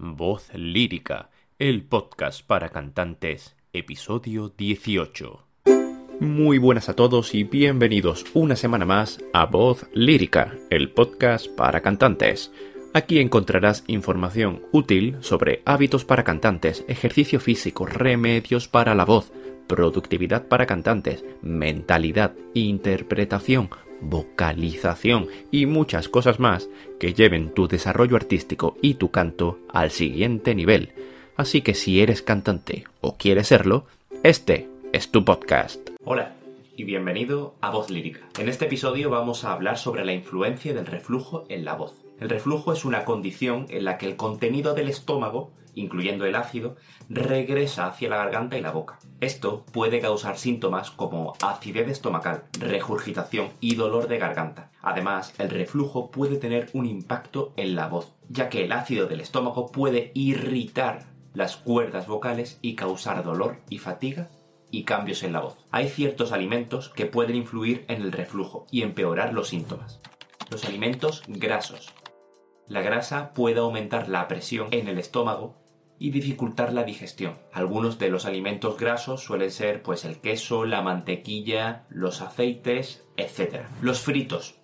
[0.00, 1.28] Voz Lírica,
[1.58, 5.44] el podcast para cantantes, episodio 18.
[6.20, 11.80] Muy buenas a todos y bienvenidos una semana más a Voz Lírica, el podcast para
[11.80, 12.52] cantantes.
[12.94, 19.32] Aquí encontrarás información útil sobre hábitos para cantantes, ejercicio físico, remedios para la voz,
[19.66, 23.68] productividad para cantantes, mentalidad, interpretación,
[24.00, 30.54] vocalización y muchas cosas más que lleven tu desarrollo artístico y tu canto al siguiente
[30.54, 30.92] nivel.
[31.36, 33.86] Así que si eres cantante o quieres serlo,
[34.22, 35.90] este es tu podcast.
[36.04, 36.34] Hola
[36.76, 38.20] y bienvenido a Voz Lírica.
[38.38, 42.07] En este episodio vamos a hablar sobre la influencia del reflujo en la voz.
[42.20, 46.74] El reflujo es una condición en la que el contenido del estómago, incluyendo el ácido,
[47.08, 48.98] regresa hacia la garganta y la boca.
[49.20, 54.72] Esto puede causar síntomas como acidez estomacal, regurgitación y dolor de garganta.
[54.82, 59.20] Además, el reflujo puede tener un impacto en la voz, ya que el ácido del
[59.20, 64.28] estómago puede irritar las cuerdas vocales y causar dolor y fatiga
[64.72, 65.56] y cambios en la voz.
[65.70, 70.00] Hay ciertos alimentos que pueden influir en el reflujo y empeorar los síntomas.
[70.50, 71.92] Los alimentos grasos,
[72.68, 75.56] la grasa puede aumentar la presión en el estómago
[75.98, 77.38] y dificultar la digestión.
[77.52, 83.62] Algunos de los alimentos grasos suelen ser pues el queso, la mantequilla, los aceites, etc.
[83.80, 84.56] Los fritos.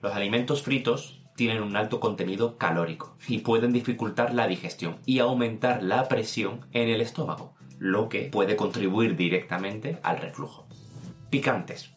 [0.00, 5.82] Los alimentos fritos tienen un alto contenido calórico y pueden dificultar la digestión y aumentar
[5.82, 10.66] la presión en el estómago, lo que puede contribuir directamente al reflujo.
[11.30, 11.92] Picantes.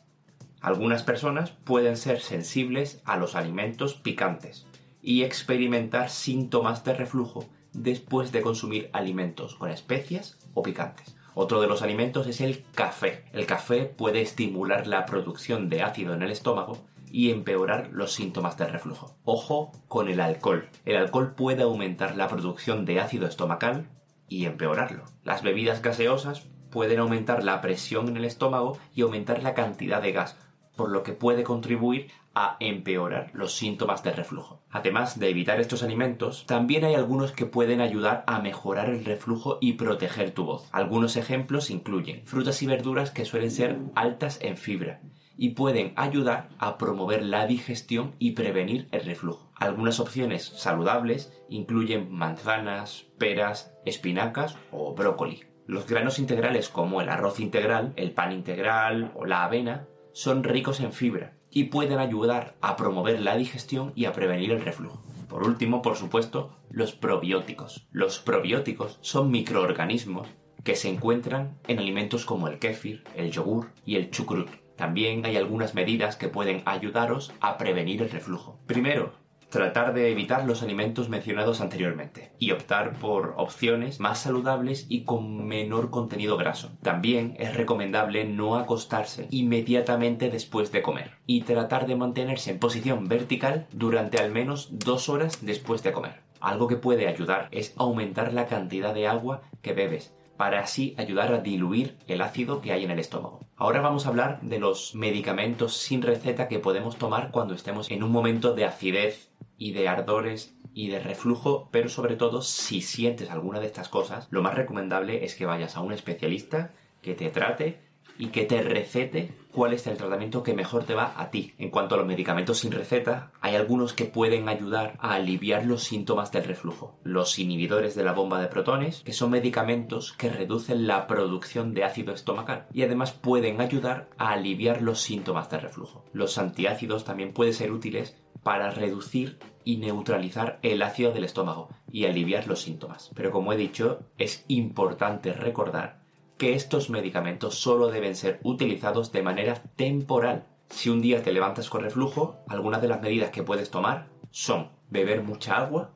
[0.62, 4.68] Algunas personas pueden ser sensibles a los alimentos picantes,
[5.02, 11.16] y experimentar síntomas de reflujo después de consumir alimentos con especias o picantes.
[11.34, 13.24] Otro de los alimentos es el café.
[13.32, 16.78] El café puede estimular la producción de ácido en el estómago
[17.10, 19.16] y empeorar los síntomas de reflujo.
[19.24, 20.70] Ojo con el alcohol.
[20.86, 23.90] El alcohol puede aumentar la producción de ácido estomacal
[24.28, 25.06] y empeorarlo.
[25.24, 30.14] Las bebidas gaseosas pueden aumentar la presión en el estómago y aumentar la cantidad de
[30.14, 30.38] gas,
[30.76, 34.62] por lo que puede contribuir a empeorar los síntomas del reflujo.
[34.70, 39.58] Además de evitar estos alimentos, también hay algunos que pueden ayudar a mejorar el reflujo
[39.60, 40.70] y proteger tu voz.
[40.72, 45.02] Algunos ejemplos incluyen frutas y verduras que suelen ser altas en fibra
[45.38, 49.52] y pueden ayudar a promover la digestión y prevenir el reflujo.
[49.56, 55.44] Algunas opciones saludables incluyen manzanas, peras, espinacas o brócoli.
[55.66, 60.80] Los granos integrales como el arroz integral, el pan integral o la avena son ricos
[60.80, 65.04] en fibra y pueden ayudar a promover la digestión y a prevenir el reflujo.
[65.28, 67.88] Por último, por supuesto, los probióticos.
[67.92, 70.28] Los probióticos son microorganismos
[70.64, 74.50] que se encuentran en alimentos como el kéfir, el yogur y el chucrut.
[74.76, 78.60] También hay algunas medidas que pueden ayudaros a prevenir el reflujo.
[78.66, 79.14] Primero,
[79.52, 85.46] tratar de evitar los alimentos mencionados anteriormente y optar por opciones más saludables y con
[85.46, 86.72] menor contenido graso.
[86.82, 93.08] También es recomendable no acostarse inmediatamente después de comer y tratar de mantenerse en posición
[93.08, 96.22] vertical durante al menos dos horas después de comer.
[96.40, 101.32] Algo que puede ayudar es aumentar la cantidad de agua que bebes para así ayudar
[101.34, 103.42] a diluir el ácido que hay en el estómago.
[103.58, 108.02] Ahora vamos a hablar de los medicamentos sin receta que podemos tomar cuando estemos en
[108.02, 109.31] un momento de acidez
[109.62, 114.28] y de ardores y de reflujo, pero sobre todo si sientes alguna de estas cosas,
[114.32, 116.72] lo más recomendable es que vayas a un especialista
[117.04, 117.80] que te trate
[118.18, 121.54] y que te recete cuál es el tratamiento que mejor te va a ti.
[121.60, 125.84] En cuanto a los medicamentos sin receta, hay algunos que pueden ayudar a aliviar los
[125.84, 126.98] síntomas del reflujo.
[127.04, 131.84] Los inhibidores de la bomba de protones, que son medicamentos que reducen la producción de
[131.84, 136.04] ácido estomacal y además pueden ayudar a aliviar los síntomas del reflujo.
[136.14, 142.06] Los antiácidos también pueden ser útiles para reducir y neutralizar el ácido del estómago y
[142.06, 143.12] aliviar los síntomas.
[143.16, 146.02] Pero como he dicho, es importante recordar
[146.38, 150.48] que estos medicamentos solo deben ser utilizados de manera temporal.
[150.70, 154.70] Si un día te levantas con reflujo, algunas de las medidas que puedes tomar son
[154.90, 155.92] beber mucha agua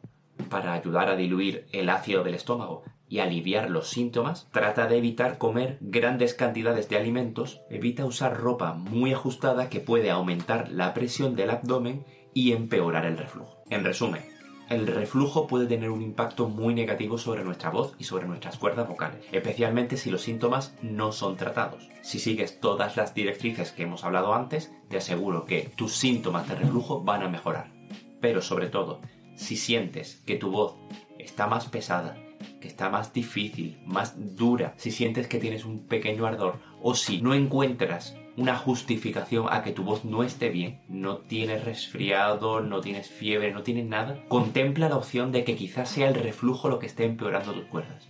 [0.50, 5.38] para ayudar a diluir el ácido del estómago y aliviar los síntomas, trata de evitar
[5.38, 11.36] comer grandes cantidades de alimentos, evita usar ropa muy ajustada que puede aumentar la presión
[11.36, 13.64] del abdomen y empeorar el reflujo.
[13.70, 14.22] En resumen,
[14.70, 18.88] el reflujo puede tener un impacto muy negativo sobre nuestra voz y sobre nuestras cuerdas
[18.88, 21.88] vocales, especialmente si los síntomas no son tratados.
[22.02, 26.56] Si sigues todas las directrices que hemos hablado antes, te aseguro que tus síntomas de
[26.56, 27.72] reflujo van a mejorar.
[28.20, 29.00] Pero sobre todo,
[29.36, 30.76] si sientes que tu voz
[31.18, 32.18] está más pesada,
[32.60, 37.22] que está más difícil, más dura, si sientes que tienes un pequeño ardor o si
[37.22, 42.82] no encuentras una justificación a que tu voz no esté bien, no tienes resfriado, no
[42.82, 46.80] tienes fiebre, no tienes nada, contempla la opción de que quizás sea el reflujo lo
[46.80, 48.08] que esté empeorando tus cuerdas.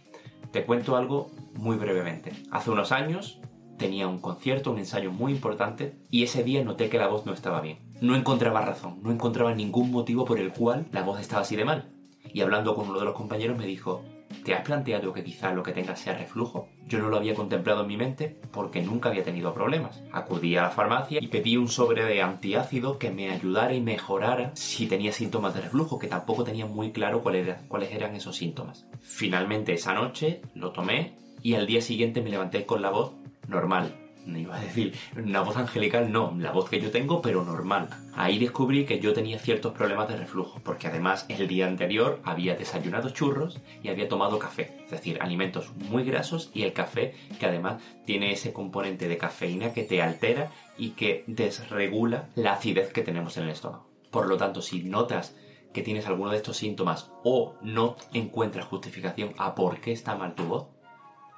[0.52, 2.32] Te cuento algo muy brevemente.
[2.50, 3.40] Hace unos años
[3.78, 7.34] tenía un concierto, un ensayo muy importante y ese día noté que la voz no
[7.34, 7.80] estaba bien.
[8.02, 11.66] No encontraba razón, no encontraba ningún motivo por el cual la voz estaba así de
[11.66, 11.92] mal.
[12.34, 14.04] Y hablando con uno de los compañeros me dijo,
[14.46, 16.70] ¿Te has planteado que quizá lo que tengas sea reflujo?
[16.88, 20.04] Yo no lo había contemplado en mi mente porque nunca había tenido problemas.
[20.12, 24.52] Acudí a la farmacia y pedí un sobre de antiácido que me ayudara y mejorara
[24.54, 28.86] si tenía síntomas de reflujo, que tampoco tenía muy claro cuáles eran esos síntomas.
[29.02, 33.14] Finalmente esa noche lo tomé y al día siguiente me levanté con la voz
[33.48, 37.44] normal, no iba a decir una voz angelical, no, la voz que yo tengo, pero
[37.44, 37.90] normal.
[38.16, 42.56] Ahí descubrí que yo tenía ciertos problemas de reflujo, porque además el día anterior había
[42.56, 47.46] desayunado churros y había tomado café, es decir, alimentos muy grasos y el café que
[47.46, 53.02] además tiene ese componente de cafeína que te altera y que desregula la acidez que
[53.02, 53.88] tenemos en el estómago.
[54.12, 55.36] Por lo tanto, si notas
[55.74, 60.34] que tienes alguno de estos síntomas o no encuentras justificación a por qué está mal
[60.34, 60.68] tu voz,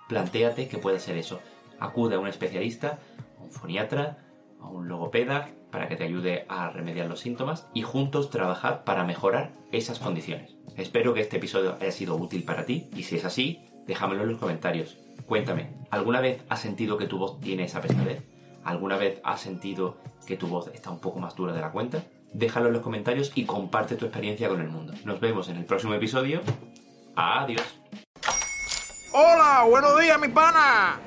[0.08, 1.40] plantéate que puede ser eso
[1.80, 3.00] acude a un especialista,
[3.40, 4.18] a un foniatra,
[4.62, 9.04] a un logopeda, para que te ayude a remediar los síntomas y juntos trabajar para
[9.04, 10.56] mejorar esas condiciones.
[10.76, 14.30] Espero que este episodio haya sido útil para ti y si es así, déjamelo en
[14.30, 14.98] los comentarios.
[15.26, 18.24] Cuéntame, ¿alguna vez has sentido que tu voz tiene esa pesadez?
[18.64, 22.04] ¿Alguna vez has sentido que tu voz está un poco más dura de la cuenta?
[22.34, 24.94] Déjalo en los comentarios y comparte tu experiencia con el mundo.
[25.06, 26.42] Nos vemos en el próximo episodio.
[27.16, 27.80] Adiós.
[29.14, 31.07] Hola, buenos días, mi pana.